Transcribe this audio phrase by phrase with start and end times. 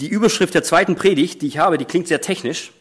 [0.00, 2.72] Die Überschrift der zweiten Predigt, die ich habe, die klingt sehr technisch.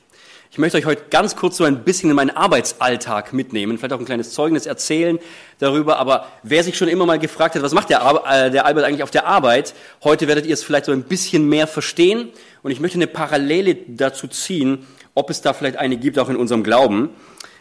[0.51, 3.99] Ich möchte euch heute ganz kurz so ein bisschen in meinen Arbeitsalltag mitnehmen, vielleicht auch
[3.99, 5.19] ein kleines Zeugnis erzählen
[5.57, 5.99] darüber.
[5.99, 9.11] Aber wer sich schon immer mal gefragt hat, was macht der, äh, Albert eigentlich auf
[9.11, 12.29] der Arbeit, heute werdet ihr es vielleicht so ein bisschen mehr verstehen.
[12.63, 16.37] Und ich möchte eine Parallele dazu ziehen, ob es da vielleicht eine gibt, auch in
[16.37, 17.09] unserem Glauben.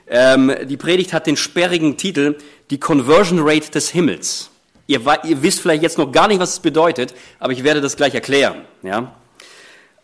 [0.06, 2.38] Ähm, die Predigt hat den sperrigen Titel
[2.70, 4.50] Die Conversion Rate des Himmels.
[4.86, 7.96] Ihr, ihr, wisst vielleicht jetzt noch gar nicht, was es bedeutet, aber ich werde das
[7.96, 8.62] gleich erklären.
[8.84, 9.12] Ja?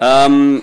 [0.00, 0.62] Ähm,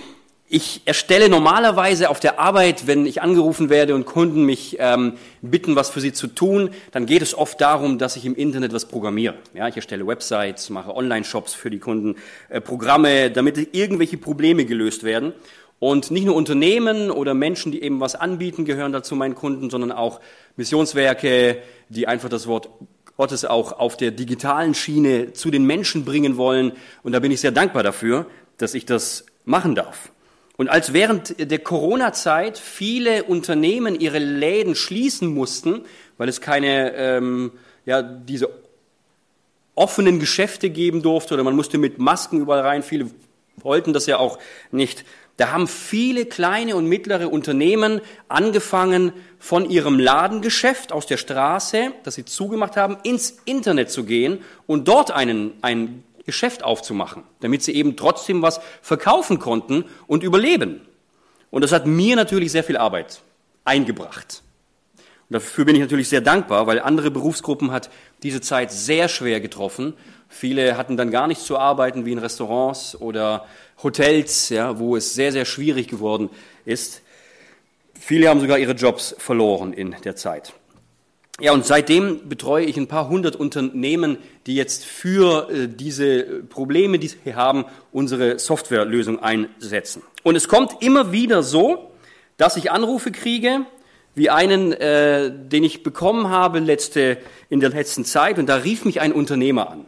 [0.54, 5.78] ich erstelle normalerweise auf der Arbeit, wenn ich angerufen werde und Kunden mich ähm, bitten,
[5.78, 8.86] was für sie zu tun, dann geht es oft darum, dass ich im Internet was
[8.86, 9.36] programmiere.
[9.54, 12.18] Ja, ich erstelle Websites, mache Online-Shops für die Kunden,
[12.50, 15.32] äh, Programme, damit irgendwelche Probleme gelöst werden.
[15.80, 19.94] Und nicht nur Unternehmen oder Menschen, die eben was anbieten, gehören dazu meinen Kunden, sondern
[19.94, 20.20] auch
[20.58, 22.70] Missionswerke, die einfach das Wort
[23.16, 26.74] Gottes auch auf der digitalen Schiene zu den Menschen bringen wollen.
[27.04, 28.26] Und da bin ich sehr dankbar dafür,
[28.58, 30.12] dass ich das machen darf.
[30.58, 35.86] Und als während der Corona-Zeit viele Unternehmen ihre Läden schließen mussten,
[36.18, 37.52] weil es keine, ähm,
[37.86, 38.50] ja, diese
[39.74, 43.10] offenen Geschäfte geben durfte oder man musste mit Masken überall rein, viele
[43.58, 44.38] wollten das ja auch
[44.72, 45.04] nicht.
[45.38, 52.14] Da haben viele kleine und mittlere Unternehmen angefangen, von ihrem Ladengeschäft aus der Straße, das
[52.14, 57.74] sie zugemacht haben, ins Internet zu gehen und dort einen, einen Geschäft aufzumachen, damit sie
[57.74, 60.82] eben trotzdem was verkaufen konnten und überleben.
[61.50, 63.22] Und das hat mir natürlich sehr viel Arbeit
[63.66, 64.42] eingebracht.
[64.98, 67.90] Und dafür bin ich natürlich sehr dankbar, weil andere Berufsgruppen hat
[68.24, 69.94] diese Zeit sehr schwer getroffen.
[70.30, 73.46] Viele hatten dann gar nichts zu arbeiten, wie in Restaurants oder
[73.84, 76.30] Hotels, ja, wo es sehr, sehr schwierig geworden
[76.66, 77.02] ist.
[78.00, 80.54] Viele haben sogar ihre Jobs verloren in der Zeit.
[81.42, 87.00] Ja, und seitdem betreue ich ein paar hundert Unternehmen, die jetzt für äh, diese Probleme,
[87.00, 90.04] die sie haben, unsere Softwarelösung einsetzen.
[90.22, 91.92] Und es kommt immer wieder so,
[92.38, 93.66] dass ich Anrufe kriege,
[94.14, 97.18] wie einen, äh, den ich bekommen habe letzte,
[97.50, 98.38] in der letzten Zeit.
[98.38, 99.86] Und da rief mich ein Unternehmer an.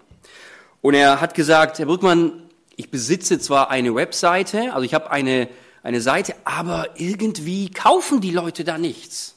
[0.82, 5.50] Und er hat gesagt, Herr Brückmann, ich besitze zwar eine Webseite, also ich habe eine,
[5.84, 9.33] eine Seite, aber irgendwie kaufen die Leute da nichts.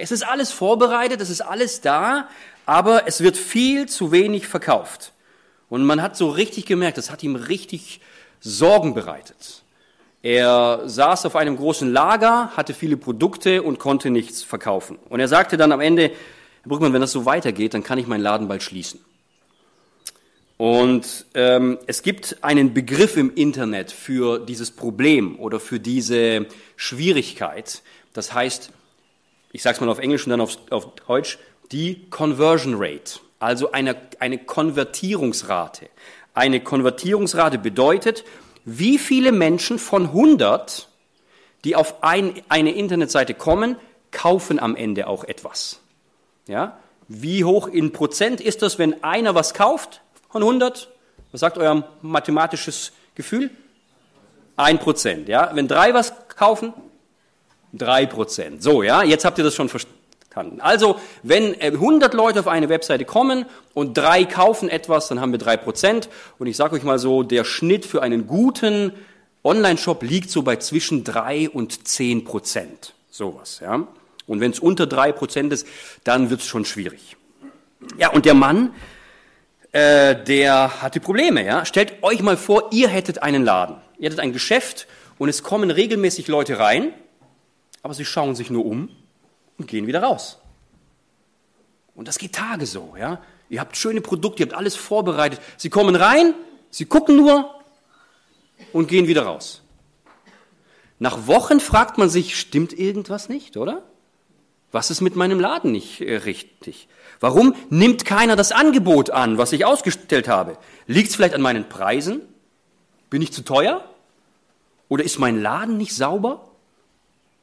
[0.00, 2.28] Es ist alles vorbereitet, es ist alles da,
[2.66, 5.12] aber es wird viel zu wenig verkauft.
[5.68, 8.00] Und man hat so richtig gemerkt, das hat ihm richtig
[8.38, 9.64] Sorgen bereitet.
[10.22, 15.00] Er saß auf einem großen Lager, hatte viele Produkte und konnte nichts verkaufen.
[15.08, 16.10] Und er sagte dann am Ende,
[16.62, 19.00] Herr Brückmann, wenn das so weitergeht, dann kann ich meinen Laden bald schließen.
[20.58, 27.82] Und ähm, es gibt einen Begriff im Internet für dieses Problem oder für diese Schwierigkeit.
[28.12, 28.70] Das heißt
[29.52, 31.38] ich sage es mal auf Englisch und dann auf, auf Deutsch,
[31.72, 35.88] die Conversion Rate, also eine, eine Konvertierungsrate.
[36.34, 38.24] Eine Konvertierungsrate bedeutet,
[38.64, 40.88] wie viele Menschen von 100,
[41.64, 43.76] die auf ein, eine Internetseite kommen,
[44.10, 45.80] kaufen am Ende auch etwas.
[46.46, 46.78] Ja?
[47.08, 50.90] Wie hoch in Prozent ist das, wenn einer was kauft von 100?
[51.32, 53.50] Was sagt euer mathematisches Gefühl?
[54.56, 55.28] Ein Prozent.
[55.28, 55.50] Ja?
[55.54, 56.72] Wenn drei was kaufen,
[57.72, 58.62] Drei Prozent.
[58.62, 60.60] So, ja, jetzt habt ihr das schon verstanden.
[60.60, 65.32] Also, wenn 100 äh, Leute auf eine Webseite kommen und drei kaufen etwas, dann haben
[65.32, 66.08] wir drei Prozent.
[66.38, 68.92] Und ich sage euch mal so, der Schnitt für einen guten
[69.42, 72.94] Online-Shop liegt so bei zwischen drei und zehn Prozent.
[73.10, 73.86] Sowas, ja.
[74.26, 75.66] Und wenn es unter drei Prozent ist,
[76.04, 77.16] dann wird es schon schwierig.
[77.96, 78.74] Ja, und der Mann,
[79.72, 81.64] äh, der hatte Probleme, ja.
[81.64, 83.76] Stellt euch mal vor, ihr hättet einen Laden.
[83.98, 84.86] Ihr hättet ein Geschäft
[85.18, 86.92] und es kommen regelmäßig Leute rein
[87.82, 88.88] aber sie schauen sich nur um
[89.58, 90.38] und gehen wieder raus.
[91.94, 93.20] Und das geht Tage so, ja.
[93.50, 95.40] Ihr habt schöne Produkte, ihr habt alles vorbereitet.
[95.56, 96.34] Sie kommen rein,
[96.70, 97.54] sie gucken nur
[98.72, 99.62] und gehen wieder raus.
[100.98, 103.82] Nach Wochen fragt man sich, stimmt irgendwas nicht, oder?
[104.70, 106.88] Was ist mit meinem Laden nicht äh, richtig?
[107.20, 110.58] Warum nimmt keiner das Angebot an, was ich ausgestellt habe?
[110.86, 112.22] Liegt es vielleicht an meinen Preisen?
[113.08, 113.88] Bin ich zu teuer?
[114.88, 116.47] Oder ist mein Laden nicht sauber?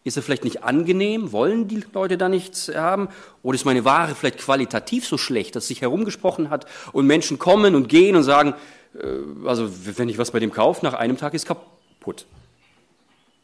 [0.05, 1.31] Ist er vielleicht nicht angenehm?
[1.31, 3.09] Wollen die Leute da nichts haben?
[3.41, 7.73] Oder ist meine Ware vielleicht qualitativ so schlecht, dass sich herumgesprochen hat und Menschen kommen
[7.73, 8.53] und gehen und sagen,
[8.93, 9.67] äh, also
[9.97, 12.27] wenn ich was bei dem kaufe, nach einem Tag ist kaputt.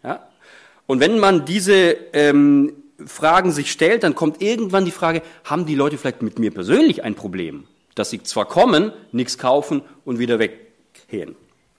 [0.03, 0.27] Ja?
[0.85, 2.73] Und wenn man diese ähm,
[3.07, 7.03] Fragen sich stellt, dann kommt irgendwann die Frage, haben die Leute vielleicht mit mir persönlich
[7.03, 7.63] ein Problem?
[7.95, 11.35] Dass sie zwar kommen, nichts kaufen und wieder weggehen.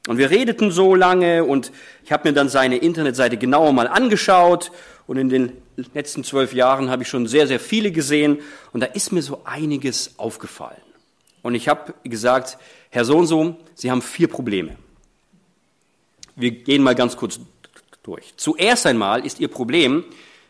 [0.09, 1.71] Und wir redeten so lange und
[2.05, 4.73] ich habe mir dann seine Internetseite genauer mal angeschaut
[5.07, 5.53] und in den
[5.95, 8.41] letzten zwölf Jahren habe ich schon sehr, sehr viele gesehen
[8.73, 10.81] und da ist mir so einiges aufgefallen.
[11.43, 12.59] Und ich habe gesagt,
[12.91, 14.77] Herr So und so, Sie haben vier Probleme.
[16.35, 17.39] Wir gehen mal ganz kurz
[18.03, 18.35] durch.
[18.37, 20.05] Zuerst einmal ist ihr Problem,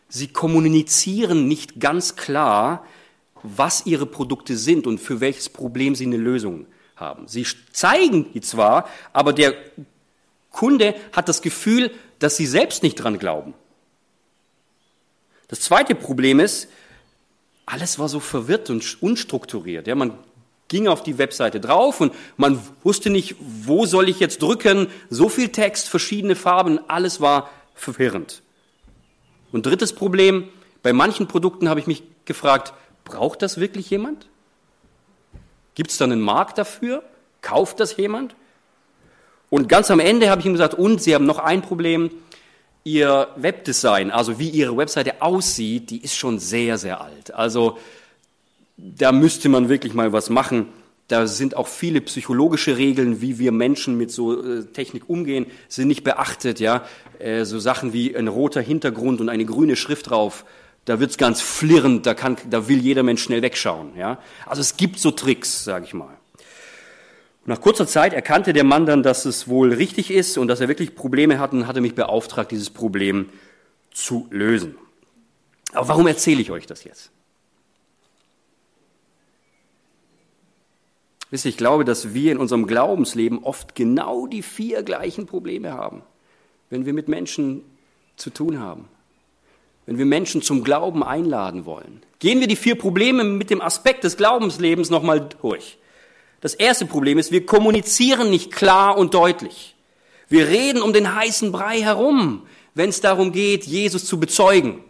[0.08, 2.86] sie kommunizieren nicht ganz klar,
[3.42, 6.81] was ihre Produkte sind und für welches Problem sie eine Lösung haben.
[7.26, 9.54] Sie zeigen die zwar, aber der
[10.50, 13.54] Kunde hat das Gefühl, dass sie selbst nicht dran glauben.
[15.48, 16.68] Das zweite Problem ist,
[17.66, 19.86] alles war so verwirrt und unstrukturiert.
[19.86, 20.16] Ja, man
[20.68, 24.88] ging auf die Webseite drauf und man wusste nicht, wo soll ich jetzt drücken.
[25.10, 28.42] So viel Text, verschiedene Farben, alles war verwirrend.
[29.52, 30.48] Und drittes Problem,
[30.82, 32.72] bei manchen Produkten habe ich mich gefragt,
[33.04, 34.28] braucht das wirklich jemand?
[35.74, 37.02] Gibt es dann einen Markt dafür?
[37.40, 38.34] Kauft das jemand?
[39.50, 42.10] Und ganz am Ende habe ich ihm gesagt, und Sie haben noch ein Problem,
[42.84, 47.32] Ihr Webdesign, also wie Ihre Webseite aussieht, die ist schon sehr, sehr alt.
[47.32, 47.78] Also
[48.76, 50.68] da müsste man wirklich mal was machen.
[51.06, 55.88] Da sind auch viele psychologische Regeln, wie wir Menschen mit so äh, Technik umgehen, sind
[55.88, 56.58] nicht beachtet.
[56.58, 56.84] Ja,
[57.18, 60.44] äh, so Sachen wie ein roter Hintergrund und eine grüne Schrift drauf,
[60.84, 63.96] da wird's ganz flirrend, da, kann, da will jeder Mensch schnell wegschauen.
[63.96, 66.16] Ja, also es gibt so Tricks, sage ich mal.
[67.44, 70.68] Nach kurzer Zeit erkannte der Mann dann, dass es wohl richtig ist und dass er
[70.68, 73.28] wirklich Probleme hat und hatte mich beauftragt, dieses Problem
[73.90, 74.76] zu lösen.
[75.72, 77.10] Aber warum erzähle ich euch das jetzt?
[81.30, 85.72] Wisst ihr, ich glaube, dass wir in unserem Glaubensleben oft genau die vier gleichen Probleme
[85.72, 86.02] haben,
[86.68, 87.64] wenn wir mit Menschen
[88.16, 88.86] zu tun haben,
[89.86, 92.02] wenn wir Menschen zum Glauben einladen wollen.
[92.18, 95.78] Gehen wir die vier Probleme mit dem Aspekt des Glaubenslebens nochmal durch.
[96.40, 99.74] Das erste Problem ist, wir kommunizieren nicht klar und deutlich.
[100.28, 102.42] Wir reden um den heißen Brei herum,
[102.74, 104.82] wenn es darum geht, Jesus zu bezeugen.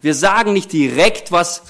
[0.00, 1.62] Wir sagen nicht direkt, was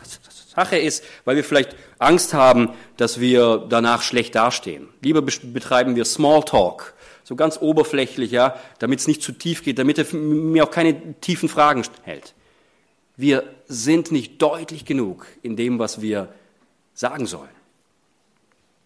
[0.56, 4.88] Sache ist, weil wir vielleicht Angst haben, dass wir danach schlecht dastehen.
[5.02, 6.94] Lieber betreiben wir Smalltalk,
[7.24, 11.20] so ganz oberflächlich, ja, damit es nicht zu tief geht, damit er mir auch keine
[11.20, 12.34] tiefen Fragen stellt.
[13.16, 16.28] Wir sind nicht deutlich genug in dem, was wir
[16.94, 17.48] sagen sollen.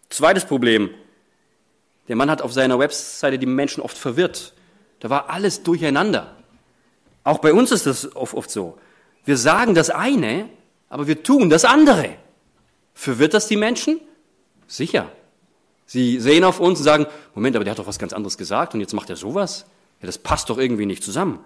[0.09, 0.91] Zweites Problem.
[2.09, 4.53] Der Mann hat auf seiner Webseite die Menschen oft verwirrt.
[5.00, 6.37] Da war alles durcheinander.
[7.25, 8.79] Auch bei uns ist das oft, oft so.
[9.25, 10.49] Wir sagen das eine,
[10.88, 12.17] aber wir tun das andere.
[12.94, 14.00] Verwirrt das die Menschen?
[14.67, 15.11] Sicher.
[15.87, 18.75] Sie sehen auf uns und sagen, Moment, aber der hat doch was ganz anderes gesagt
[18.75, 19.67] und jetzt macht er sowas?
[20.00, 21.41] Ja, das passt doch irgendwie nicht zusammen.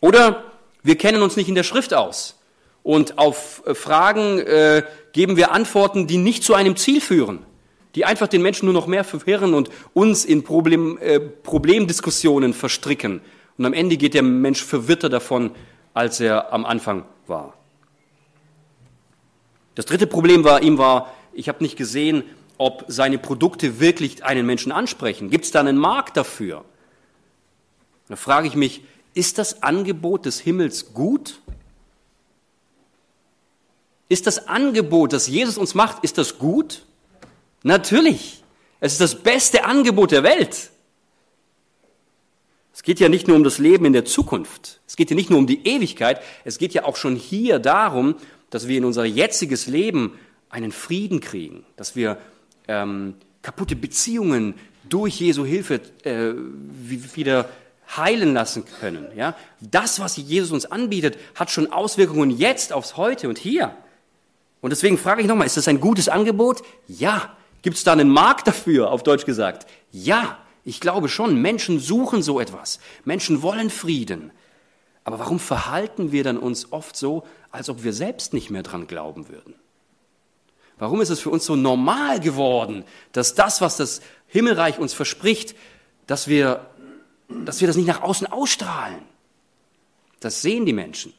[0.00, 0.44] Oder
[0.82, 2.40] wir kennen uns nicht in der Schrift aus
[2.82, 4.82] und auf äh, Fragen äh,
[5.12, 7.46] geben wir Antworten, die nicht zu einem Ziel führen
[7.96, 13.22] die einfach den Menschen nur noch mehr verwirren und uns in Problem, äh, Problemdiskussionen verstricken.
[13.56, 15.50] Und am Ende geht der Mensch verwirrter davon,
[15.94, 17.54] als er am Anfang war.
[19.74, 22.22] Das dritte Problem war, ihm war, ich habe nicht gesehen,
[22.58, 25.30] ob seine Produkte wirklich einen Menschen ansprechen.
[25.30, 26.64] Gibt es da einen Markt dafür?
[28.08, 28.82] Da frage ich mich,
[29.16, 31.40] ist das Angebot des Himmels gut?
[34.08, 36.84] Ist das Angebot, das Jesus uns macht, ist das gut?
[37.62, 38.44] Natürlich.
[38.78, 40.70] Es ist das beste Angebot der Welt.
[42.74, 44.80] Es geht ja nicht nur um das Leben in der Zukunft.
[44.86, 46.20] Es geht ja nicht nur um die Ewigkeit.
[46.44, 48.16] Es geht ja auch schon hier darum,
[48.50, 50.12] dass wir in unser jetziges Leben
[50.50, 52.18] einen Frieden kriegen, dass wir
[52.68, 54.54] ähm, kaputte Beziehungen
[54.90, 56.34] durch Jesu Hilfe äh,
[57.14, 57.48] wieder
[57.96, 59.08] heilen lassen können.
[59.16, 59.34] Ja?
[59.60, 63.76] Das, was Jesus uns anbietet, hat schon Auswirkungen jetzt aufs Heute und hier.
[64.60, 66.62] Und deswegen frage ich nochmal, ist das ein gutes Angebot?
[66.88, 67.36] Ja.
[67.62, 69.66] Gibt es da einen Markt dafür, auf Deutsch gesagt?
[69.90, 71.40] Ja, ich glaube schon.
[71.40, 72.80] Menschen suchen so etwas.
[73.04, 74.30] Menschen wollen Frieden.
[75.04, 78.86] Aber warum verhalten wir dann uns oft so, als ob wir selbst nicht mehr dran
[78.86, 79.54] glauben würden?
[80.78, 85.54] Warum ist es für uns so normal geworden, dass das, was das Himmelreich uns verspricht,
[86.06, 86.66] dass wir,
[87.28, 89.02] dass wir das nicht nach außen ausstrahlen?
[90.20, 91.12] Das sehen die Menschen.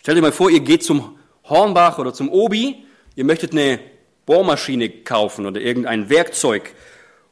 [0.00, 2.84] Stellt euch mal vor, ihr geht zum Hornbach oder zum Obi,
[3.16, 3.80] ihr möchtet eine
[4.26, 6.74] Bohrmaschine kaufen oder irgendein Werkzeug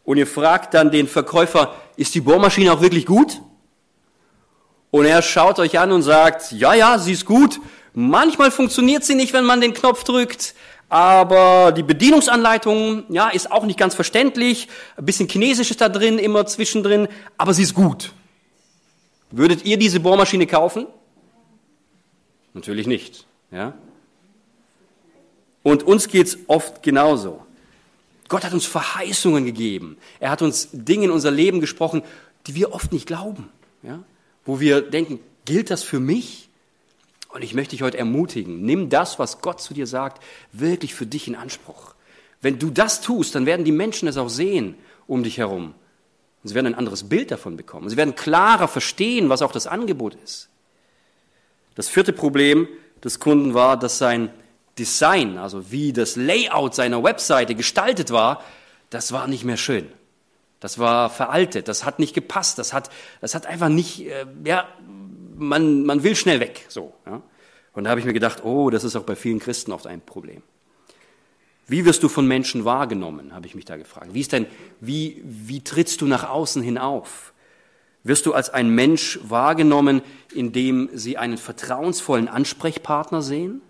[0.05, 3.41] und ihr fragt dann den Verkäufer, ist die Bohrmaschine auch wirklich gut?
[4.91, 7.61] Und er schaut euch an und sagt, ja, ja, sie ist gut.
[7.95, 10.55] Manchmal funktioniert sie nicht, wenn man den Knopf drückt,
[10.93, 14.69] aber die Bedienungsanleitung, ja, ist auch nicht ganz verständlich.
[14.99, 17.09] Ein bisschen Chinesisch ist da drin, immer zwischendrin,
[17.39, 18.13] aber sie ist gut.
[19.31, 20.87] Würdet ihr diese Bohrmaschine kaufen?
[22.53, 23.73] Natürlich nicht, ja.
[25.63, 27.41] Und uns geht's oft genauso.
[28.29, 29.97] Gott hat uns Verheißungen gegeben.
[30.21, 32.03] Er hat uns Dinge in unser Leben gesprochen,
[32.47, 33.49] die wir oft nicht glauben.
[33.83, 34.03] Ja?
[34.45, 36.42] Wo wir denken, gilt das für mich?
[37.33, 40.23] Und ich möchte dich heute ermutigen, nimm das, was Gott zu dir sagt,
[40.53, 41.95] wirklich für dich in Anspruch.
[42.43, 45.75] Wenn du das tust, dann werden die Menschen es auch sehen um dich herum.
[46.43, 47.89] Und sie werden ein anderes Bild davon bekommen.
[47.89, 50.51] Sie werden klarer verstehen, was auch das Angebot ist.
[51.75, 52.69] Das vierte Problem
[53.03, 54.31] des Kunden war, dass sein
[54.79, 58.43] Design, also wie das Layout seiner Webseite gestaltet war,
[58.91, 59.89] das war nicht mehr schön.
[60.61, 64.69] Das war veraltet, das hat nicht gepasst, das hat, das hat einfach nicht, äh, ja,
[65.37, 66.93] man, man will schnell weg, so.
[67.07, 67.23] Ja.
[67.75, 70.01] Und da habe ich mir gedacht, oh, das ist auch bei vielen Christen oft ein
[70.01, 70.43] Problem.
[71.67, 74.09] Wie wirst du von Menschen wahrgenommen, habe ich mich da gefragt.
[74.12, 74.47] Wie ist denn,
[74.81, 77.33] wie, wie trittst du nach außen hin auf?
[78.05, 80.03] Wirst du als ein Mensch wahrgenommen,
[80.35, 83.62] indem sie einen vertrauensvollen Ansprechpartner sehen?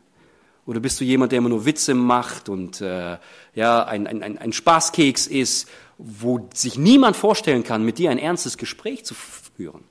[0.65, 3.19] Oder bist du jemand, der immer nur Witze macht und äh,
[3.55, 8.57] ja, ein, ein, ein Spaßkeks ist, wo sich niemand vorstellen kann, mit dir ein ernstes
[8.57, 9.85] Gespräch zu führen?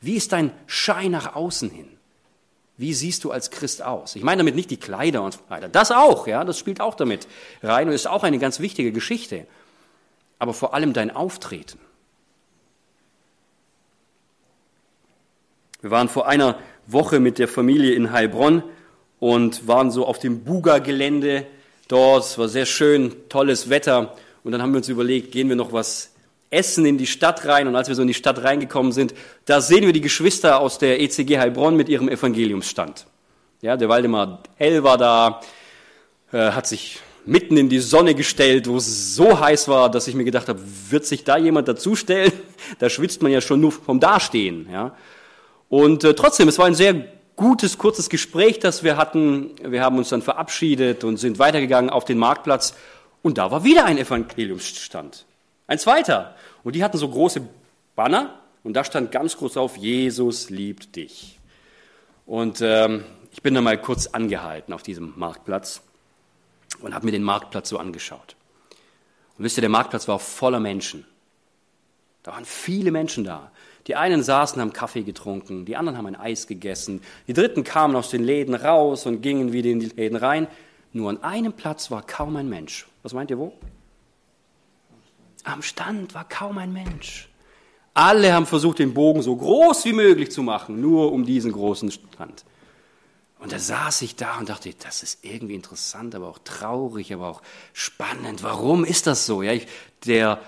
[0.00, 1.88] Wie ist dein Schein nach außen hin?
[2.76, 4.14] Wie siehst du als Christ aus?
[4.14, 5.68] Ich meine damit nicht die Kleider und so weiter.
[5.68, 7.26] Das auch, ja, das spielt auch damit
[7.62, 9.46] rein und ist auch eine ganz wichtige Geschichte.
[10.38, 11.80] Aber vor allem dein Auftreten.
[15.80, 18.62] Wir waren vor einer Woche mit der Familie in Heilbronn
[19.18, 21.46] und waren so auf dem Buga-Gelände
[21.88, 22.24] dort.
[22.24, 24.14] Es war sehr schön, tolles Wetter.
[24.44, 26.12] Und dann haben wir uns überlegt, gehen wir noch was
[26.50, 27.68] essen in die Stadt rein.
[27.68, 29.14] Und als wir so in die Stadt reingekommen sind,
[29.44, 33.06] da sehen wir die Geschwister aus der ECG Heilbronn mit ihrem Evangeliumsstand.
[33.60, 35.40] Ja, der Waldemar Hell war da,
[36.32, 40.14] äh, hat sich mitten in die Sonne gestellt, wo es so heiß war, dass ich
[40.14, 42.32] mir gedacht habe, wird sich da jemand dazustellen?
[42.78, 44.68] Da schwitzt man ja schon nur vom Dastehen.
[44.70, 44.94] Ja.
[45.68, 49.52] Und äh, trotzdem, es war ein sehr gutes, kurzes Gespräch, das wir hatten.
[49.62, 52.74] Wir haben uns dann verabschiedet und sind weitergegangen auf den Marktplatz.
[53.22, 55.24] Und da war wieder ein Evangeliumsstand.
[55.68, 56.34] Ein zweiter.
[56.64, 57.42] Und die hatten so große
[57.94, 61.38] Banner und da stand ganz groß auf, Jesus liebt dich.
[62.26, 65.82] Und ähm, ich bin da mal kurz angehalten auf diesem Marktplatz
[66.80, 68.34] und habe mir den Marktplatz so angeschaut.
[69.36, 71.04] Und wisst ihr, der Marktplatz war voller Menschen.
[72.22, 73.52] Da waren viele Menschen da.
[73.86, 77.96] Die einen saßen, haben Kaffee getrunken, die anderen haben ein Eis gegessen, die dritten kamen
[77.96, 80.46] aus den Läden raus und gingen wieder in die Läden rein.
[80.92, 82.86] Nur an einem Platz war kaum ein Mensch.
[83.02, 83.52] Was meint ihr wo?
[85.48, 87.28] Am Stand war kaum ein Mensch.
[87.94, 91.90] Alle haben versucht, den Bogen so groß wie möglich zu machen, nur um diesen großen
[91.90, 92.44] Stand.
[93.40, 97.28] Und da saß ich da und dachte, das ist irgendwie interessant, aber auch traurig, aber
[97.28, 98.42] auch spannend.
[98.42, 99.42] Warum ist das so?
[99.42, 99.66] Ja, ich,
[100.04, 100.40] der,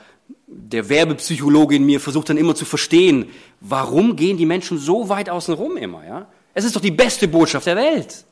[0.47, 3.31] der Werbepsychologe in mir versucht dann immer zu verstehen,
[3.61, 6.27] warum gehen die Menschen so weit außen rum immer, ja?
[6.53, 8.25] Es ist doch die beste Botschaft der Welt.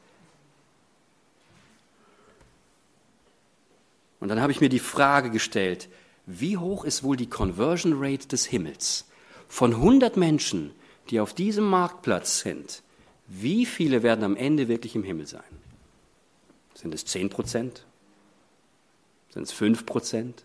[4.20, 5.88] Und dann habe ich mir die Frage gestellt,
[6.30, 9.06] wie hoch ist wohl die Conversion Rate des Himmels?
[9.49, 10.73] Von 100 Menschen,
[11.08, 12.82] die auf diesem Marktplatz sind,
[13.28, 15.40] wie viele werden am Ende wirklich im Himmel sein?
[16.75, 17.87] Sind es 10 Prozent?
[19.32, 20.44] Sind es 5 Prozent?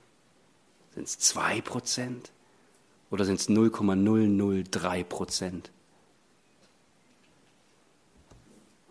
[0.96, 2.32] Sind es 2 Prozent?
[3.12, 5.70] Oder sind es 0,003 Prozent?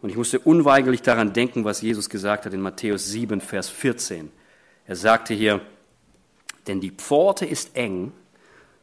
[0.02, 4.30] Und ich musste unweigerlich daran denken, was Jesus gesagt hat in Matthäus 7, Vers 14.
[4.86, 5.62] Er sagte hier,
[6.66, 8.12] denn die Pforte ist eng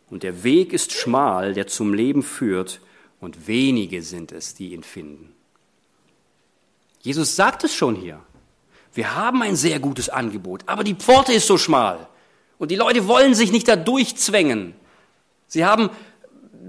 [0.10, 2.82] und der Weg ist schmal, der zum Leben führt,
[3.22, 5.34] und wenige sind es, die ihn finden.
[7.02, 8.20] Jesus sagt es schon hier.
[8.94, 12.08] Wir haben ein sehr gutes Angebot, aber die Pforte ist so schmal.
[12.58, 14.74] Und die Leute wollen sich nicht da durchzwängen.
[15.48, 15.90] Sie haben,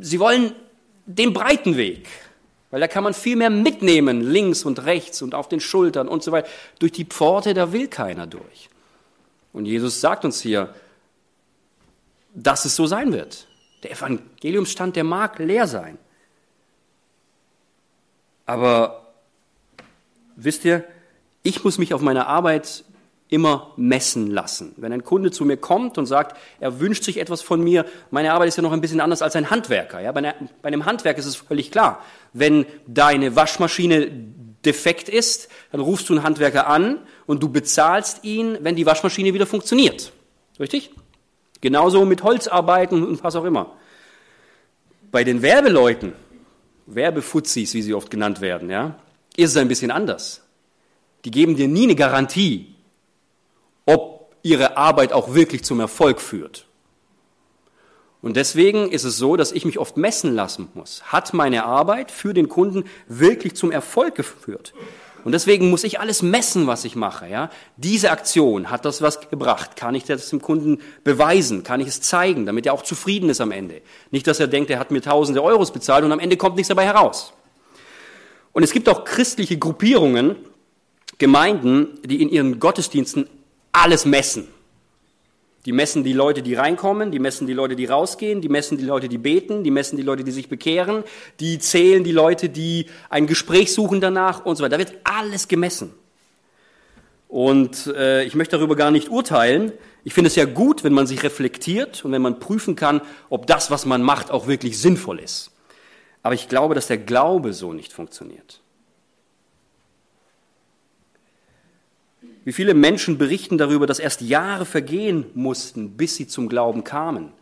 [0.01, 0.55] sie wollen
[1.07, 2.09] den breiten Weg,
[2.71, 6.23] weil da kann man viel mehr mitnehmen, links und rechts und auf den Schultern und
[6.23, 6.49] so weiter.
[6.79, 8.71] Durch die Pforte, da will keiner durch.
[9.53, 10.73] Und Jesus sagt uns hier,
[12.35, 13.47] dass es so sein wird.
[13.83, 15.99] Der Evangeliumsstand, der mag leer sein.
[18.47, 19.13] Aber
[20.37, 20.85] wisst ihr,
[21.43, 22.85] ich muss mich auf meine Arbeit
[23.29, 24.75] immer messen lassen.
[24.77, 28.33] Wenn ein Kunde zu mir kommt und sagt, er wünscht sich etwas von mir, meine
[28.33, 30.01] Arbeit ist ja noch ein bisschen anders als ein Handwerker.
[30.01, 32.05] Ja, bei einem Handwerk ist es völlig klar.
[32.33, 34.11] Wenn deine Waschmaschine
[34.65, 39.33] defekt ist, dann rufst du einen Handwerker an und du bezahlst ihn, wenn die Waschmaschine
[39.33, 40.13] wieder funktioniert.
[40.59, 40.91] Richtig?
[41.61, 43.77] Genauso mit Holzarbeiten und was auch immer.
[45.11, 46.13] Bei den Werbeleuten,
[46.87, 48.97] Werbefuzis, wie sie oft genannt werden, ja,
[49.37, 50.43] ist es ein bisschen anders.
[51.25, 52.75] Die geben dir nie eine Garantie,
[53.87, 56.67] ob ihre Arbeit auch wirklich zum Erfolg führt.
[58.23, 61.03] Und deswegen ist es so, dass ich mich oft messen lassen muss.
[61.05, 64.75] Hat meine Arbeit für den Kunden wirklich zum Erfolg geführt?
[65.25, 67.29] Und deswegen muss ich alles messen, was ich mache.
[67.29, 67.51] Ja?
[67.77, 69.77] Diese Aktion, hat das was gebracht?
[69.77, 71.63] Kann ich das dem Kunden beweisen?
[71.63, 73.83] Kann ich es zeigen, damit er auch zufrieden ist am Ende?
[74.11, 76.69] Nicht, dass er denkt, er hat mir tausende Euros bezahlt und am Ende kommt nichts
[76.69, 77.33] dabei heraus.
[78.53, 80.37] Und es gibt auch christliche Gruppierungen,
[81.19, 83.29] Gemeinden, die in ihren Gottesdiensten
[83.73, 84.49] alles messen.
[85.67, 88.85] Die messen die Leute, die reinkommen, die messen die Leute, die rausgehen, die messen die
[88.85, 91.05] Leute, die beten, die messen die Leute, die sich bekehren,
[91.39, 94.79] die zählen die Leute, die ein Gespräch suchen danach und so weiter.
[94.79, 95.93] Da wird alles gemessen.
[97.29, 99.73] Und äh, ich möchte darüber gar nicht urteilen.
[100.03, 103.47] Ich finde es ja gut, wenn man sich reflektiert und wenn man prüfen kann, ob
[103.47, 105.53] das, was man macht, auch wirklich sinnvoll ist.
[106.23, 108.61] Aber ich glaube, dass der Glaube so nicht funktioniert.
[112.45, 117.33] Wie viele Menschen berichten darüber, dass erst Jahre vergehen mussten, bis sie zum Glauben kamen.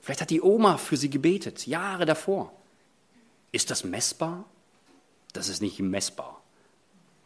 [0.00, 2.52] Vielleicht hat die Oma für sie gebetet, Jahre davor.
[3.52, 4.44] Ist das messbar?
[5.32, 6.40] Das ist nicht messbar.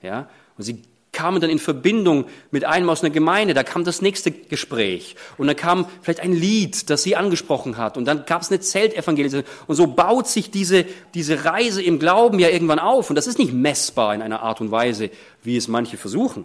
[0.02, 0.28] Ja?
[0.56, 0.82] Und sie
[1.12, 5.48] kamen dann in Verbindung mit einem aus einer Gemeinde, da kam das nächste Gespräch und
[5.48, 9.52] dann kam vielleicht ein Lied, das sie angesprochen hat und dann gab es eine Zeltevangelisation
[9.66, 13.38] und so baut sich diese, diese Reise im Glauben ja irgendwann auf und das ist
[13.38, 15.10] nicht messbar in einer Art und Weise,
[15.42, 16.44] wie es manche versuchen.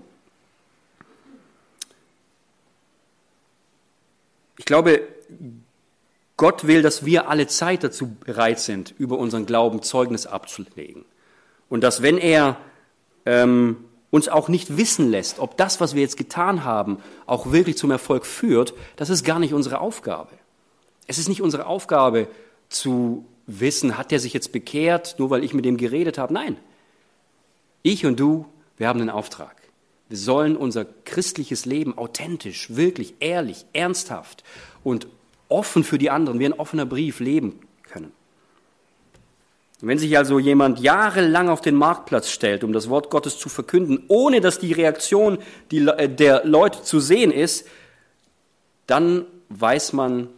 [4.66, 5.08] Ich glaube,
[6.38, 11.06] Gott will, dass wir alle Zeit dazu bereit sind, über unseren Glauben Zeugnis abzulegen.
[11.70, 12.58] Und dass wenn er
[13.28, 13.78] ähm,
[14.10, 17.92] uns auch nicht wissen lässt, ob das, was wir jetzt getan haben, auch wirklich zum
[17.92, 20.32] Erfolg führt, das ist gar nicht unsere Aufgabe.
[21.06, 22.28] Es ist nicht unsere Aufgabe
[22.68, 26.34] zu wissen, hat er sich jetzt bekehrt, nur weil ich mit ihm geredet habe.
[26.34, 26.58] Nein.
[27.84, 29.65] Ich und du, wir haben einen Auftrag.
[30.08, 34.44] Wir sollen unser christliches Leben authentisch, wirklich ehrlich, ernsthaft
[34.84, 35.08] und
[35.50, 38.12] offen für die anderen, wie ein offener Brief leben können.
[39.82, 44.04] Wenn sich also jemand jahrelang auf den Marktplatz stellt, um das Wort Gottes zu verkünden,
[44.08, 45.40] ohne dass die Reaktion
[45.72, 47.68] äh, der Leute zu sehen ist,
[48.88, 50.30] dann weiß man,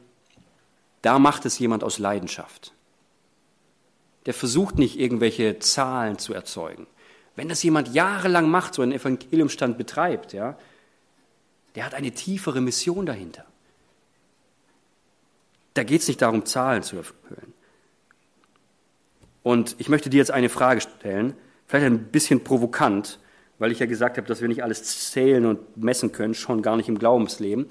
[1.01, 2.73] da macht es jemand aus Leidenschaft.
[4.25, 6.87] Der versucht nicht irgendwelche Zahlen zu erzeugen.
[7.37, 10.57] Wenn das jemand jahrelang macht, so einen Evangeliumstand betreibt, ja,
[11.75, 13.45] der hat eine tiefere Mission dahinter.
[15.75, 17.53] Da geht es nicht darum, Zahlen zu erfüllen.
[19.43, 21.35] Und ich möchte dir jetzt eine Frage stellen,
[21.67, 23.19] vielleicht ein bisschen provokant,
[23.59, 26.75] weil ich ja gesagt habe, dass wir nicht alles zählen und messen können, schon gar
[26.75, 27.67] nicht im Glaubensleben.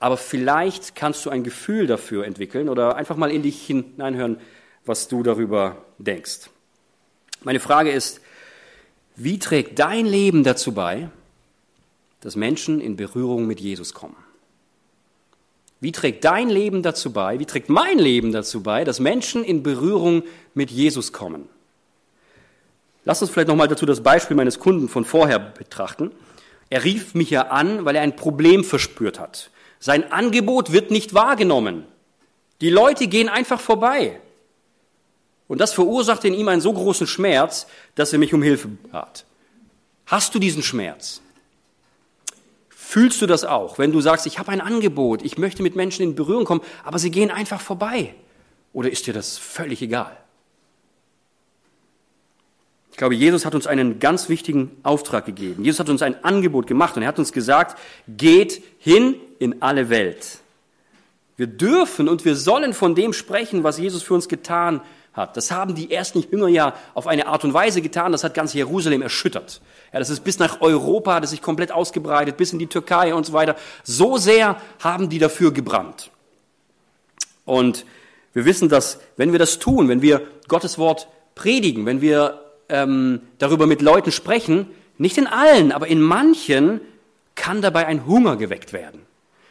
[0.00, 4.40] Aber vielleicht kannst du ein Gefühl dafür entwickeln oder einfach mal in dich hineinhören,
[4.84, 6.50] was du darüber denkst.
[7.44, 8.20] Meine Frage ist,
[9.16, 11.08] wie trägt dein Leben dazu bei,
[12.20, 14.16] dass Menschen in Berührung mit Jesus kommen?
[15.80, 19.62] Wie trägt dein Leben dazu bei, wie trägt mein Leben dazu bei, dass Menschen in
[19.62, 20.22] Berührung
[20.54, 21.48] mit Jesus kommen?
[23.04, 26.10] Lass uns vielleicht nochmal dazu das Beispiel meines Kunden von vorher betrachten.
[26.70, 29.50] Er rief mich ja an, weil er ein Problem verspürt hat.
[29.78, 31.84] Sein Angebot wird nicht wahrgenommen.
[32.62, 34.20] Die Leute gehen einfach vorbei.
[35.46, 39.24] Und das verursachte in ihm einen so großen Schmerz, dass er mich um Hilfe bat.
[40.06, 41.20] Hast du diesen Schmerz?
[42.68, 46.02] Fühlst du das auch, wenn du sagst, ich habe ein Angebot, ich möchte mit Menschen
[46.02, 48.14] in Berührung kommen, aber sie gehen einfach vorbei?
[48.72, 50.16] Oder ist dir das völlig egal?
[52.90, 55.64] Ich glaube, Jesus hat uns einen ganz wichtigen Auftrag gegeben.
[55.64, 57.76] Jesus hat uns ein Angebot gemacht und er hat uns gesagt,
[58.06, 60.38] geht hin in alle Welt.
[61.36, 65.36] Wir dürfen und wir sollen von dem sprechen, was Jesus für uns getan hat hat.
[65.36, 68.52] Das haben die ersten Jünger ja auf eine Art und Weise getan, das hat ganz
[68.52, 69.60] Jerusalem erschüttert.
[69.92, 73.24] Ja, das ist bis nach Europa, das sich komplett ausgebreitet, bis in die Türkei und
[73.24, 73.56] so weiter.
[73.84, 76.10] So sehr haben die dafür gebrannt.
[77.44, 77.86] Und
[78.32, 83.20] wir wissen, dass wenn wir das tun, wenn wir Gottes Wort predigen, wenn wir ähm,
[83.38, 84.66] darüber mit Leuten sprechen,
[84.98, 86.80] nicht in allen, aber in manchen
[87.34, 89.02] kann dabei ein Hunger geweckt werden.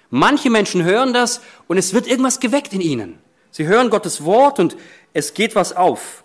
[0.09, 3.19] Manche Menschen hören das und es wird irgendwas geweckt in ihnen.
[3.53, 4.75] Sie hören Gottes Wort und
[5.13, 6.23] es geht was auf,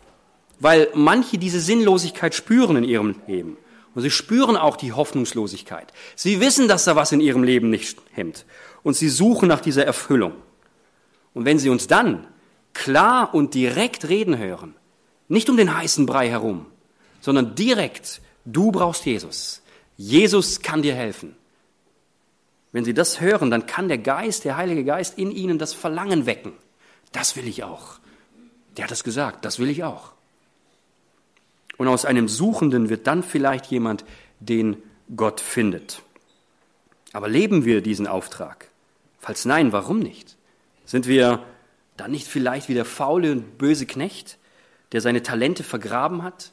[0.60, 3.58] weil manche diese Sinnlosigkeit spüren in ihrem Leben.
[3.94, 5.92] Und sie spüren auch die Hoffnungslosigkeit.
[6.16, 8.46] Sie wissen, dass da was in ihrem Leben nicht stimmt.
[8.82, 10.32] Und sie suchen nach dieser Erfüllung.
[11.34, 12.26] Und wenn sie uns dann
[12.72, 14.74] klar und direkt reden hören,
[15.28, 16.64] nicht um den heißen Brei herum,
[17.20, 19.60] sondern direkt, du brauchst Jesus.
[19.98, 21.36] Jesus kann dir helfen.
[22.72, 26.24] Wenn sie das hören, dann kann der Geist, der Heilige Geist in ihnen das Verlangen
[26.24, 26.52] wecken.
[27.12, 27.98] Das will ich auch.
[28.76, 30.12] Der hat es gesagt, das will ich auch.
[31.76, 34.04] Und aus einem Suchenden wird dann vielleicht jemand,
[34.40, 34.82] den
[35.16, 36.02] Gott findet.
[37.12, 38.68] Aber leben wir diesen Auftrag?
[39.18, 40.36] Falls nein, warum nicht?
[40.84, 41.42] Sind wir
[41.96, 44.38] dann nicht vielleicht wie der faule und böse Knecht,
[44.92, 46.52] der seine Talente vergraben hat?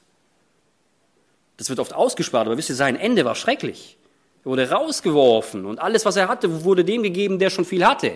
[1.57, 3.97] Das wird oft ausgespart, aber wisst ihr, sein Ende war schrecklich.
[4.43, 8.13] Er wurde rausgeworfen und alles, was er hatte, wurde dem gegeben, der schon viel hatte.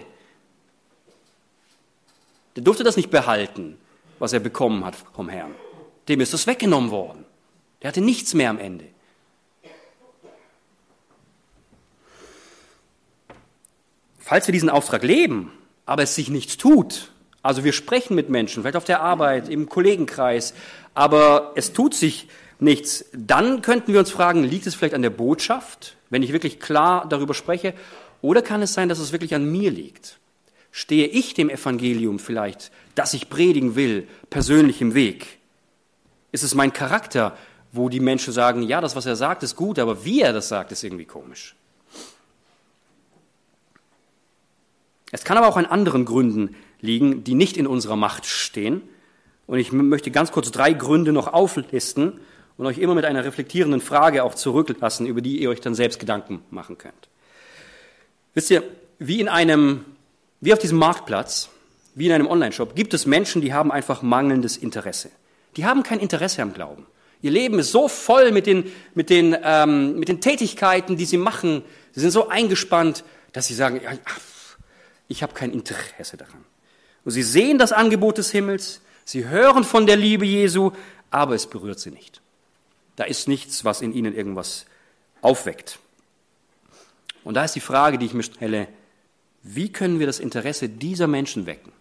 [2.60, 3.78] Der durfte das nicht behalten,
[4.20, 5.56] was er bekommen hat vom Herrn.
[6.10, 7.24] Dem ist das weggenommen worden.
[7.82, 8.84] Der hatte nichts mehr am Ende.
[14.20, 15.54] falls wir diesen Auftrag leben,
[15.86, 19.70] aber es sich nichts tut, also wir sprechen mit Menschen, vielleicht auf der Arbeit, im
[19.70, 20.54] Kollegenkreis,
[20.94, 22.28] aber es tut sich
[22.60, 26.60] nichts, dann könnten wir uns fragen, liegt es vielleicht an der Botschaft, wenn ich wirklich
[26.60, 27.74] klar darüber spreche,
[28.22, 30.20] oder kann es sein, dass es wirklich an mir liegt?
[30.72, 35.40] Stehe ich dem Evangelium vielleicht, das ich predigen will, persönlich im Weg?
[36.32, 37.36] Ist es mein Charakter,
[37.72, 40.48] wo die Menschen sagen, ja, das, was er sagt, ist gut, aber wie er das
[40.48, 41.56] sagt, ist irgendwie komisch?
[45.12, 48.82] Es kann aber auch an anderen Gründen liegen, die nicht in unserer Macht stehen.
[49.48, 52.20] Und ich möchte ganz kurz drei Gründe noch auflisten
[52.58, 56.00] und euch immer mit einer reflektierenden Frage auch zurücklassen, über die ihr euch dann selbst
[56.00, 57.10] Gedanken machen könnt.
[58.36, 58.64] Wisst ihr,
[59.00, 59.86] wie in einem,
[60.42, 61.50] wie auf diesem Marktplatz,
[61.96, 65.12] wie in einem Online-Shop, gibt es Menschen, die haben einfach mangelndes Interesse.
[65.58, 66.86] Die haben kein Interesse am Glauben.
[67.22, 71.18] Ihr Leben ist so voll mit den, mit den, ähm, mit den Tätigkeiten, die sie
[71.18, 71.64] machen.
[71.92, 73.82] Sie sind so eingespannt, dass sie sagen,
[75.08, 76.46] ich habe kein Interesse daran.
[77.04, 80.72] Und sie sehen das Angebot des Himmels, sie hören von der Liebe Jesu,
[81.12, 82.22] aber es berührt sie nicht.
[82.96, 84.66] Da ist nichts, was in ihnen irgendwas
[85.22, 85.80] aufweckt.
[87.24, 88.68] Und da ist die Frage, die ich mir stelle,
[89.44, 91.72] wie können wir das Interesse dieser Menschen wecken?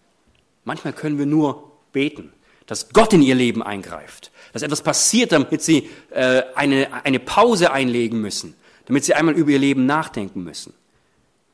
[0.63, 2.31] Manchmal können wir nur beten,
[2.65, 7.71] dass Gott in ihr Leben eingreift, dass etwas passiert, damit sie äh, eine, eine Pause
[7.71, 10.73] einlegen müssen, damit sie einmal über ihr Leben nachdenken müssen.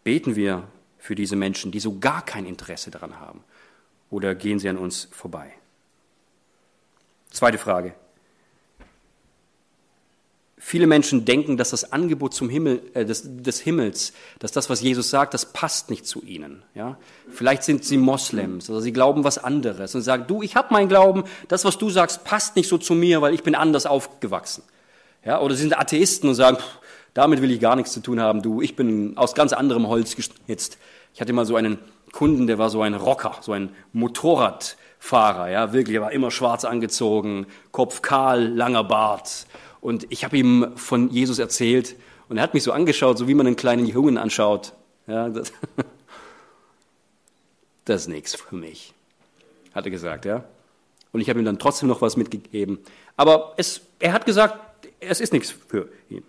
[0.03, 3.43] Beten wir für diese Menschen, die so gar kein Interesse daran haben,
[4.09, 5.51] oder gehen sie an uns vorbei?
[7.31, 7.95] Zweite Frage.
[10.67, 14.81] Viele Menschen denken, dass das Angebot zum Himmel, äh, des, des, Himmels, dass das, was
[14.81, 16.63] Jesus sagt, das passt nicht zu ihnen.
[16.73, 16.97] Ja?
[17.29, 20.89] Vielleicht sind sie Moslems oder sie glauben was anderes und sagen, du, ich habe meinen
[20.89, 24.63] Glauben, das, was du sagst, passt nicht so zu mir, weil ich bin anders aufgewachsen.
[25.23, 25.39] Ja?
[25.39, 26.79] Oder sie sind Atheisten und sagen, pff,
[27.13, 30.15] damit will ich gar nichts zu tun haben, du, ich bin aus ganz anderem Holz
[30.15, 30.79] geschnitzt.
[31.13, 31.77] Ich hatte mal so einen
[32.11, 36.65] Kunden, der war so ein Rocker, so ein Motorradfahrer, ja, wirklich, er war immer schwarz
[36.65, 39.45] angezogen, Kopf kahl, langer Bart
[39.85, 41.95] und ich habe ihm von Jesus erzählt
[42.27, 44.73] und er hat mich so angeschaut, so wie man einen kleinen Jungen anschaut.
[45.05, 45.53] Ja, das,
[47.85, 48.95] das ist nichts für mich,
[49.75, 50.25] hat er gesagt.
[50.25, 50.43] Ja.
[51.11, 52.79] Und ich habe ihm dann trotzdem noch was mitgegeben.
[53.15, 54.57] Aber es, er hat gesagt,
[54.99, 56.23] es ist nichts für ihn.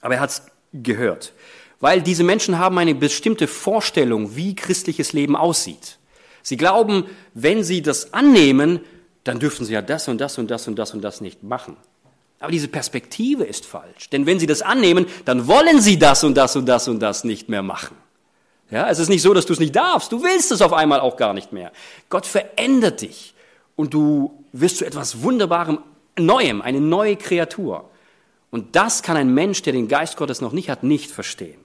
[0.00, 1.34] Aber er hat es gehört.
[1.80, 5.98] Weil diese Menschen haben eine bestimmte Vorstellung, wie christliches Leben aussieht.
[6.40, 8.80] Sie glauben, wenn sie das annehmen,
[9.22, 11.76] dann dürfen sie ja das und das und das und das und das nicht machen.
[12.40, 14.10] Aber diese Perspektive ist falsch.
[14.10, 17.24] Denn wenn Sie das annehmen, dann wollen Sie das und das und das und das
[17.24, 17.96] nicht mehr machen.
[18.70, 20.12] Ja, es ist nicht so, dass du es nicht darfst.
[20.12, 21.72] Du willst es auf einmal auch gar nicht mehr.
[22.08, 23.34] Gott verändert dich
[23.76, 25.78] und du wirst zu etwas Wunderbarem,
[26.16, 27.90] Neuem, eine neue Kreatur.
[28.50, 31.60] Und das kann ein Mensch, der den Geist Gottes noch nicht hat, nicht verstehen.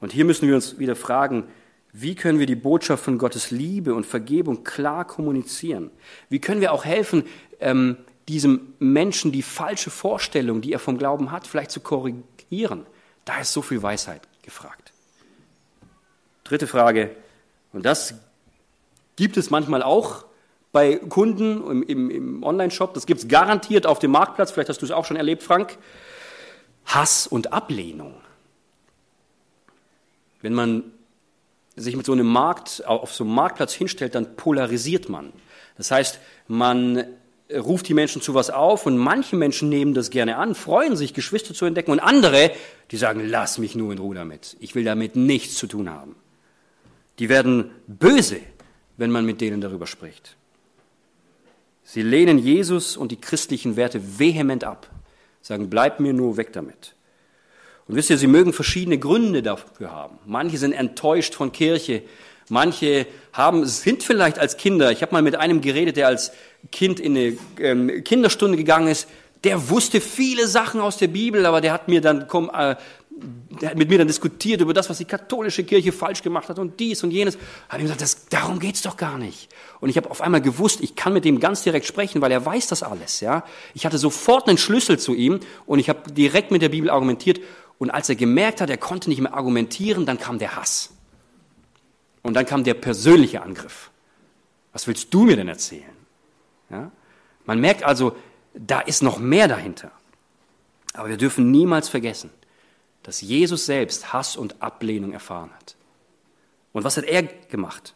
[0.00, 1.44] Und hier müssen wir uns wieder fragen,
[1.92, 5.90] wie können wir die Botschaft von Gottes Liebe und Vergebung klar kommunizieren?
[6.28, 7.24] Wie können wir auch helfen,
[7.60, 7.96] ähm,
[8.28, 12.86] diesem Menschen die falsche Vorstellung, die er vom Glauben hat, vielleicht zu korrigieren.
[13.24, 14.92] Da ist so viel Weisheit gefragt.
[16.44, 17.14] Dritte Frage,
[17.72, 18.14] und das
[19.16, 20.24] gibt es manchmal auch
[20.72, 24.82] bei Kunden im, im, im Online-Shop, das gibt es garantiert auf dem Marktplatz, vielleicht hast
[24.82, 25.78] du es auch schon erlebt, Frank.
[26.84, 28.14] Hass und Ablehnung.
[30.40, 30.84] Wenn man
[31.74, 35.32] sich mit so einem Markt, auf so einem Marktplatz hinstellt, dann polarisiert man.
[35.76, 37.04] Das heißt, man
[37.52, 41.14] ruft die Menschen zu was auf und manche Menschen nehmen das gerne an, freuen sich,
[41.14, 42.50] Geschwister zu entdecken und andere,
[42.90, 44.56] die sagen, lass mich nur in Ruhe damit.
[44.60, 46.16] Ich will damit nichts zu tun haben.
[47.18, 48.40] Die werden böse,
[48.96, 50.36] wenn man mit denen darüber spricht.
[51.84, 54.90] Sie lehnen Jesus und die christlichen Werte vehement ab,
[55.40, 56.94] sagen, bleib mir nur weg damit.
[57.86, 60.18] Und wisst ihr, sie mögen verschiedene Gründe dafür haben.
[60.26, 62.02] Manche sind enttäuscht von Kirche,
[62.48, 66.30] Manche haben, sind vielleicht als Kinder, ich habe mal mit einem geredet, der als
[66.70, 69.08] Kind in eine ähm, Kinderstunde gegangen ist,
[69.44, 72.76] der wusste viele Sachen aus der Bibel, aber der hat mir dann komm, äh,
[73.60, 76.58] der hat mit mir dann diskutiert über das, was die katholische Kirche falsch gemacht hat
[76.58, 77.38] und dies und jenes.
[77.68, 79.48] Habe ihm gesagt, das, darum geht's doch gar nicht.
[79.80, 82.44] Und ich habe auf einmal gewusst, ich kann mit dem ganz direkt sprechen, weil er
[82.44, 83.20] weiß das alles.
[83.20, 86.90] Ja, ich hatte sofort einen Schlüssel zu ihm und ich habe direkt mit der Bibel
[86.90, 87.40] argumentiert.
[87.78, 90.90] Und als er gemerkt hat, er konnte nicht mehr argumentieren, dann kam der Hass.
[92.22, 93.90] Und dann kam der persönliche Angriff.
[94.72, 95.95] Was willst du mir denn erzählen?
[96.70, 96.90] Ja?
[97.44, 98.16] Man merkt also,
[98.54, 99.90] da ist noch mehr dahinter.
[100.94, 102.30] Aber wir dürfen niemals vergessen,
[103.02, 105.76] dass Jesus selbst Hass und Ablehnung erfahren hat.
[106.72, 107.94] Und was hat er gemacht?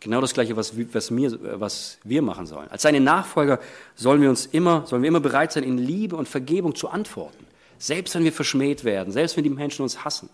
[0.00, 2.68] Genau das Gleiche, was, was, mir, was wir machen sollen.
[2.70, 3.60] Als seine Nachfolger
[3.94, 7.46] sollen wir uns immer, sollen wir immer bereit sein, in Liebe und Vergebung zu antworten.
[7.78, 10.28] Selbst wenn wir verschmäht werden, selbst wenn die Menschen uns hassen.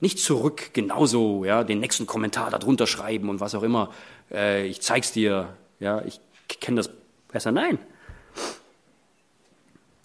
[0.00, 3.90] Nicht zurück, genauso, ja, den nächsten Kommentar darunter schreiben und was auch immer.
[4.30, 6.20] Äh, ich zeig's dir, ja, ich
[6.60, 6.90] kenne das
[7.28, 7.52] besser.
[7.52, 7.78] Nein.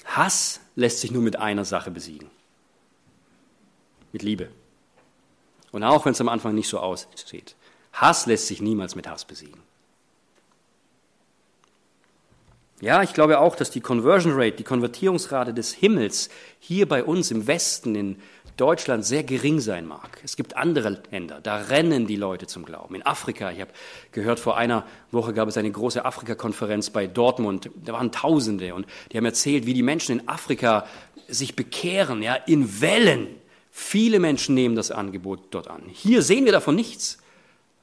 [0.06, 2.30] Hass lässt sich nur mit einer Sache besiegen.
[4.12, 4.50] Mit Liebe.
[5.72, 7.56] Und auch wenn es am Anfang nicht so aussieht.
[7.94, 9.62] Hass lässt sich niemals mit Hass besiegen.
[12.82, 17.30] Ja, ich glaube auch, dass die Conversion Rate, die Konvertierungsrate des Himmels hier bei uns
[17.30, 18.22] im Westen, in
[18.60, 20.20] Deutschland, sehr gering sein mag.
[20.24, 22.96] Es gibt andere Länder, da rennen die Leute zum Glauben.
[22.96, 23.72] In Afrika, ich habe
[24.12, 28.86] gehört, vor einer Woche gab es eine große Afrika-Konferenz bei Dortmund, da waren Tausende und
[29.12, 30.86] die haben erzählt, wie die Menschen in Afrika
[31.28, 33.28] sich bekehren, ja, in Wellen.
[33.72, 35.84] Viele Menschen nehmen das Angebot dort an.
[35.88, 37.20] Hier sehen wir davon nichts,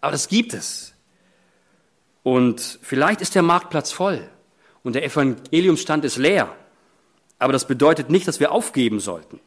[0.01, 0.93] aber das gibt es.
[2.23, 4.29] Und vielleicht ist der Marktplatz voll
[4.83, 6.55] und der Evangeliumsstand ist leer.
[7.39, 9.41] Aber das bedeutet nicht, dass wir aufgeben sollten.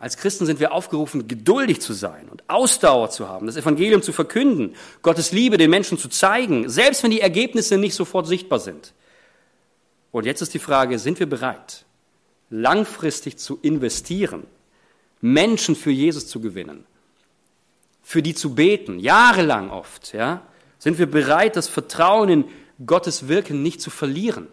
[0.00, 4.14] Als Christen sind wir aufgerufen, geduldig zu sein und Ausdauer zu haben, das Evangelium zu
[4.14, 8.94] verkünden, Gottes Liebe den Menschen zu zeigen, selbst wenn die Ergebnisse nicht sofort sichtbar sind.
[10.10, 11.84] Und jetzt ist die Frage, sind wir bereit,
[12.48, 14.44] langfristig zu investieren,
[15.20, 16.86] Menschen für Jesus zu gewinnen,
[18.02, 20.42] für die zu beten, jahrelang oft, ja?
[20.78, 22.44] Sind wir bereit, das Vertrauen in
[22.86, 24.46] Gottes Wirken nicht zu verlieren.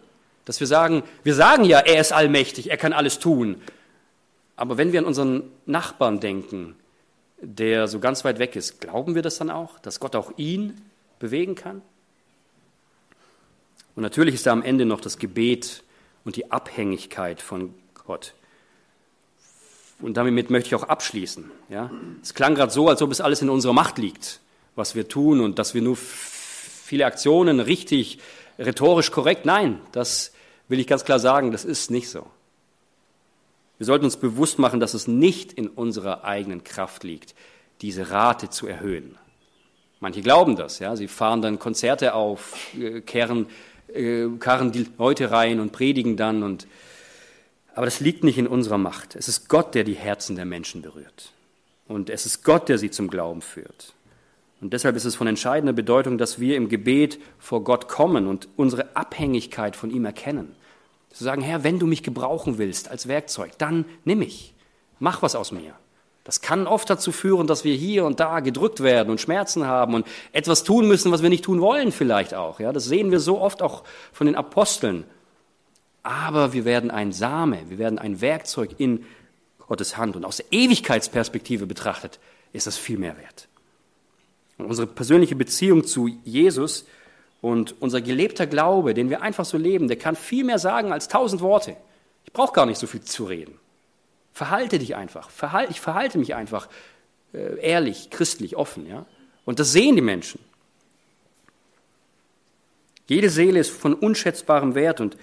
[0.44, 3.62] Dass wir sagen, wir sagen ja, er ist allmächtig, er kann alles tun.
[4.58, 6.74] Aber wenn wir an unseren Nachbarn denken,
[7.40, 10.80] der so ganz weit weg ist, glauben wir das dann auch, dass Gott auch ihn
[11.20, 11.80] bewegen kann?
[13.94, 15.84] Und natürlich ist da am Ende noch das Gebet
[16.24, 18.34] und die Abhängigkeit von Gott.
[20.00, 21.48] Und damit möchte ich auch abschließen.
[21.68, 21.92] Ja?
[22.20, 24.40] Es klang gerade so, als ob es alles in unserer Macht liegt,
[24.74, 28.18] was wir tun und dass wir nur viele Aktionen richtig,
[28.58, 29.46] rhetorisch korrekt.
[29.46, 30.32] Nein, das
[30.66, 32.26] will ich ganz klar sagen, das ist nicht so.
[33.78, 37.34] Wir sollten uns bewusst machen, dass es nicht in unserer eigenen Kraft liegt,
[37.80, 39.16] diese Rate zu erhöhen.
[40.00, 40.96] Manche glauben das, ja.
[40.96, 43.46] Sie fahren dann Konzerte auf, äh, kehren,
[43.92, 46.66] äh, karren die Leute rein und predigen dann und,
[47.74, 49.14] aber das liegt nicht in unserer Macht.
[49.14, 51.32] Es ist Gott, der die Herzen der Menschen berührt.
[51.86, 53.94] Und es ist Gott, der sie zum Glauben führt.
[54.60, 58.48] Und deshalb ist es von entscheidender Bedeutung, dass wir im Gebet vor Gott kommen und
[58.56, 60.56] unsere Abhängigkeit von ihm erkennen.
[61.10, 64.54] Zu sagen, Herr, wenn du mich gebrauchen willst als Werkzeug, dann nimm mich.
[64.98, 65.74] Mach was aus mir.
[66.24, 69.94] Das kann oft dazu führen, dass wir hier und da gedrückt werden und Schmerzen haben
[69.94, 72.60] und etwas tun müssen, was wir nicht tun wollen vielleicht auch.
[72.60, 75.04] Ja, das sehen wir so oft auch von den Aposteln.
[76.02, 79.06] Aber wir werden ein Same, wir werden ein Werkzeug in
[79.68, 80.16] Gottes Hand.
[80.16, 82.18] Und aus der Ewigkeitsperspektive betrachtet
[82.52, 83.48] ist das viel mehr wert.
[84.58, 86.84] Und unsere persönliche Beziehung zu Jesus
[87.40, 91.08] und unser gelebter Glaube, den wir einfach so leben, der kann viel mehr sagen als
[91.08, 91.76] tausend Worte.
[92.24, 93.58] Ich brauche gar nicht so viel zu reden.
[94.32, 95.30] Verhalte dich einfach.
[95.30, 96.68] Verhal ich verhalte mich einfach
[97.32, 98.86] äh, ehrlich, christlich, offen.
[98.86, 99.06] Ja?
[99.44, 100.40] Und das sehen die Menschen.
[103.06, 105.16] Jede Seele ist von unschätzbarem Wert und,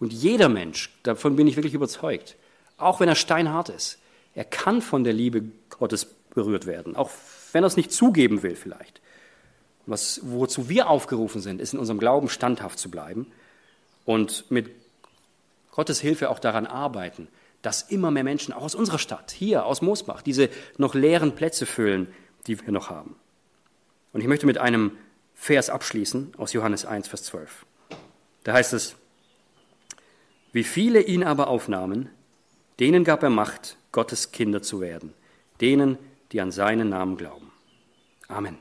[0.00, 2.36] und jeder Mensch, davon bin ich wirklich überzeugt,
[2.76, 3.98] auch wenn er steinhart ist,
[4.34, 7.10] er kann von der Liebe Gottes berührt werden, auch
[7.52, 9.00] wenn er es nicht zugeben will vielleicht.
[9.88, 13.26] Was, wozu wir aufgerufen sind, ist in unserem Glauben standhaft zu bleiben
[14.04, 14.70] und mit
[15.72, 17.28] Gottes Hilfe auch daran arbeiten,
[17.62, 21.66] dass immer mehr Menschen auch aus unserer Stadt, hier aus Moosbach, diese noch leeren Plätze
[21.66, 22.08] füllen,
[22.46, 23.16] die wir noch haben.
[24.12, 24.92] Und ich möchte mit einem
[25.34, 27.66] Vers abschließen aus Johannes 1, Vers 12.
[28.44, 28.94] Da heißt es,
[30.52, 32.10] wie viele ihn aber aufnahmen,
[32.80, 35.14] denen gab er Macht, Gottes Kinder zu werden,
[35.60, 35.98] denen,
[36.32, 37.52] die an seinen Namen glauben.
[38.28, 38.56] Amen.